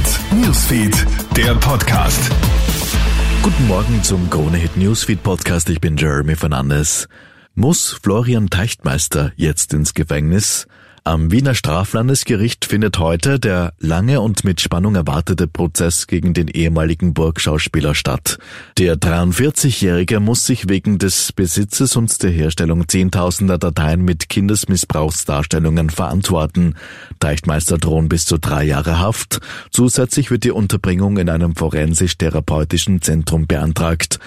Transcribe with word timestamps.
Hit 0.00 0.20
Newsfeed, 0.32 1.06
der 1.36 1.54
Podcast. 1.56 2.30
Guten 3.42 3.66
Morgen 3.66 4.02
zum 4.02 4.30
Krone 4.30 4.56
Hit 4.56 4.74
Newsfeed 4.78 5.22
Podcast. 5.22 5.68
Ich 5.68 5.78
bin 5.78 5.98
Jeremy 5.98 6.36
Fernandes. 6.36 7.06
Muss 7.60 7.94
Florian 8.02 8.48
Teichtmeister 8.48 9.32
jetzt 9.36 9.74
ins 9.74 9.92
Gefängnis? 9.92 10.66
Am 11.04 11.30
Wiener 11.30 11.54
Straflandesgericht 11.54 12.64
findet 12.64 12.98
heute 12.98 13.38
der 13.38 13.74
lange 13.78 14.22
und 14.22 14.44
mit 14.44 14.62
Spannung 14.62 14.94
erwartete 14.94 15.46
Prozess 15.46 16.06
gegen 16.06 16.32
den 16.32 16.48
ehemaligen 16.48 17.12
Burgschauspieler 17.12 17.94
statt. 17.94 18.38
Der 18.78 18.96
43-Jährige 18.96 20.20
muss 20.20 20.46
sich 20.46 20.70
wegen 20.70 20.96
des 20.96 21.34
Besitzes 21.34 21.96
und 21.96 22.22
der 22.22 22.30
Herstellung 22.30 22.88
zehntausender 22.88 23.58
Dateien 23.58 24.06
mit 24.06 24.30
Kindesmissbrauchsdarstellungen 24.30 25.90
verantworten. 25.90 26.76
Deichtmeister 27.18 27.76
drohen 27.76 28.08
bis 28.08 28.24
zu 28.24 28.38
drei 28.38 28.64
Jahre 28.64 29.00
Haft. 29.00 29.40
Zusätzlich 29.70 30.30
wird 30.30 30.44
die 30.44 30.50
Unterbringung 30.50 31.18
in 31.18 31.28
einem 31.28 31.54
forensisch-therapeutischen 31.54 33.02
Zentrum 33.02 33.46
beantragt. 33.46 34.18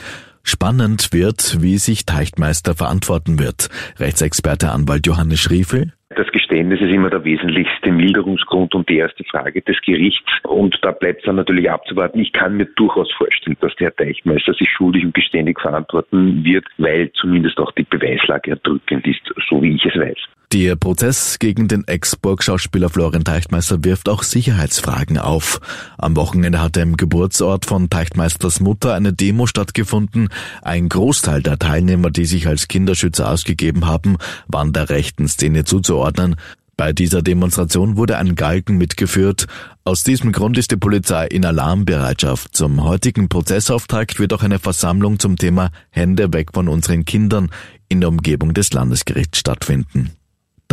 Spannend 0.45 1.13
wird, 1.13 1.61
wie 1.61 1.77
sich 1.77 2.05
Teichtmeister 2.05 2.75
verantworten 2.75 3.39
wird. 3.39 3.69
Rechtsexperte 3.97 4.71
Anwalt 4.71 5.07
Johannes 5.07 5.39
Schriefel. 5.39 5.93
Das 6.15 6.27
Geständnis 6.31 6.79
ist 6.79 6.91
immer 6.91 7.09
der 7.09 7.23
wesentlichste 7.23 7.91
Milderungsgrund 7.91 8.75
und 8.75 8.87
die 8.87 8.97
erste 8.97 9.23
Frage 9.23 9.61
des 9.61 9.77
Gerichts. 9.81 10.29
Und 10.43 10.77
da 10.81 10.91
bleibt 10.91 11.19
es 11.19 11.25
dann 11.25 11.37
natürlich 11.37 11.71
abzuwarten. 11.71 12.19
Ich 12.19 12.33
kann 12.33 12.57
mir 12.57 12.65
durchaus 12.75 13.11
vorstellen, 13.13 13.57
dass 13.61 13.73
der 13.75 13.87
Herr 13.87 13.95
Teichmeister 13.95 14.53
sich 14.53 14.69
schuldig 14.69 15.05
und 15.05 15.13
geständig 15.13 15.59
verantworten 15.59 16.43
wird, 16.43 16.65
weil 16.77 17.11
zumindest 17.13 17.57
auch 17.57 17.71
die 17.71 17.83
Beweislage 17.83 18.51
erdrückend 18.51 19.07
ist, 19.07 19.21
so 19.49 19.61
wie 19.61 19.75
ich 19.75 19.85
es 19.85 19.95
weiß. 19.95 20.17
Der 20.53 20.75
Prozess 20.75 21.39
gegen 21.39 21.67
den 21.67 21.87
Ex-Burg-Schauspieler 21.87 22.91
Florian 22.91 23.23
Teichtmeister 23.23 23.83
wirft 23.83 24.07
auch 24.07 24.21
Sicherheitsfragen 24.21 25.17
auf. 25.17 25.59
Am 25.97 26.15
Wochenende 26.15 26.61
hatte 26.61 26.81
im 26.81 26.95
Geburtsort 26.95 27.65
von 27.65 27.89
Teichtmeisters 27.89 28.59
Mutter 28.59 28.93
eine 28.93 29.13
Demo 29.13 29.47
stattgefunden. 29.47 30.29
Ein 30.61 30.89
Großteil 30.89 31.41
der 31.41 31.57
Teilnehmer, 31.57 32.11
die 32.11 32.25
sich 32.25 32.45
als 32.47 32.67
Kinderschützer 32.67 33.31
ausgegeben 33.31 33.87
haben, 33.87 34.17
waren 34.47 34.73
der 34.73 34.91
rechten 34.91 35.27
Szene 35.27 35.65
zuzuordnen. 35.65 36.35
Bei 36.77 36.93
dieser 36.93 37.23
Demonstration 37.23 37.97
wurde 37.97 38.19
ein 38.19 38.35
Galgen 38.35 38.77
mitgeführt. 38.77 39.47
Aus 39.85 40.03
diesem 40.03 40.31
Grund 40.33 40.59
ist 40.59 40.69
die 40.69 40.77
Polizei 40.77 41.25
in 41.25 41.45
Alarmbereitschaft. 41.45 42.55
Zum 42.55 42.83
heutigen 42.83 43.27
Prozessauftakt 43.27 44.19
wird 44.19 44.33
auch 44.33 44.43
eine 44.43 44.59
Versammlung 44.59 45.17
zum 45.17 45.35
Thema 45.35 45.71
Hände 45.89 46.31
weg 46.31 46.51
von 46.53 46.67
unseren 46.67 47.05
Kindern 47.05 47.49
in 47.89 48.01
der 48.01 48.09
Umgebung 48.09 48.53
des 48.53 48.71
Landesgerichts 48.71 49.39
stattfinden. 49.39 50.11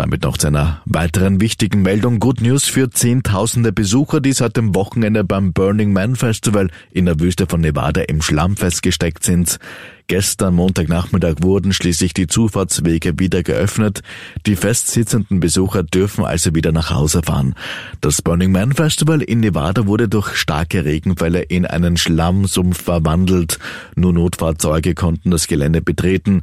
Damit 0.01 0.23
noch 0.23 0.39
zu 0.39 0.47
einer 0.47 0.81
weiteren 0.87 1.43
wichtigen 1.43 1.83
Meldung. 1.83 2.21
Good 2.21 2.41
News 2.41 2.65
für 2.65 2.89
zehntausende 2.89 3.71
Besucher, 3.71 4.23
die 4.23 4.33
seit 4.33 4.57
dem 4.57 4.75
Wochenende 4.75 5.25
beim 5.25 5.53
Burning 5.53 5.93
Man 5.93 6.17
Festival 6.17 6.71
in 6.91 7.05
der 7.05 7.21
Wüste 7.21 7.47
von 7.47 7.61
Nevada 7.61 8.01
im 8.01 8.23
Schlamm 8.23 8.57
festgesteckt 8.57 9.23
sind. 9.25 9.59
Gestern 10.07 10.55
Montagnachmittag 10.55 11.43
wurden 11.43 11.75
schließlich 11.75 12.15
die 12.15 12.29
Zufahrtswege 12.29 13.19
wieder 13.19 13.43
geöffnet. 13.43 14.01
Die 14.47 14.57
festsitzenden 14.57 15.39
Besucher 15.39 15.83
dürfen 15.83 16.25
also 16.25 16.55
wieder 16.55 16.73
nach 16.73 16.89
Hause 16.89 17.21
fahren. 17.23 17.55
Das 18.01 18.23
Burning 18.23 18.53
Man 18.53 18.73
Festival 18.73 19.21
in 19.21 19.41
Nevada 19.41 19.87
wurde 19.87 20.09
durch 20.09 20.35
starke 20.35 20.87
Regenfälle 20.87 21.43
in 21.43 21.67
einen 21.67 21.99
Schlammsumpf 21.99 22.83
verwandelt. 22.83 23.59
Nur 23.97 24.15
Notfahrzeuge 24.15 24.95
konnten 24.95 25.31
das 25.31 25.47
Gelände 25.47 25.83
betreten. 25.83 26.41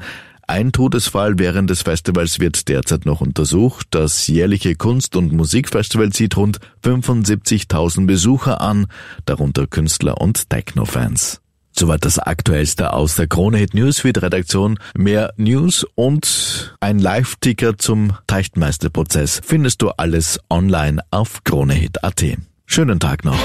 Ein 0.50 0.72
Todesfall 0.72 1.38
während 1.40 1.70
des 1.70 1.82
Festivals 1.82 2.40
wird 2.40 2.70
derzeit 2.70 3.06
noch 3.06 3.20
untersucht. 3.20 3.88
Das 3.92 4.28
jährliche 4.28 4.76
Kunst- 4.76 5.18
und 5.18 5.34
Musikfestival 5.34 6.14
zieht 6.14 6.38
rund 6.38 6.60
75.000 6.86 8.08
Besucher 8.08 8.62
an, 8.62 8.88
darunter 9.26 9.68
Künstler 9.68 10.22
und 10.22 10.50
Techno-Fans. 10.50 11.42
Soweit 11.74 12.06
das 12.06 12.18
Aktuellste 12.18 12.94
aus 12.94 13.18
der 13.18 13.28
Krone 13.28 13.58
Hit 13.58 13.74
Newsfeed 13.74 14.22
Redaktion. 14.22 14.80
Mehr 14.98 15.34
News 15.36 15.86
und 15.96 16.74
ein 16.80 16.98
Live-Ticker 16.98 17.78
zum 17.78 18.14
Teichtmeisterprozess 18.26 19.42
findest 19.44 19.82
du 19.82 19.90
alles 19.90 20.40
online 20.50 21.02
auf 21.12 21.44
kronehit.at. 21.44 22.24
Schönen 22.66 23.02
Tag 23.02 23.26
noch. 23.26 23.38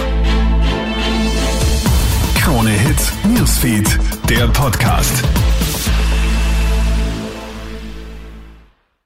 Krone 2.41 2.70
Hit 2.70 3.12
Newsfeed, 3.24 3.98
der 4.30 4.46
Podcast. 4.48 5.24